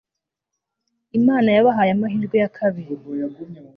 [1.19, 2.93] imana yabahaye amahirwe ya kabiri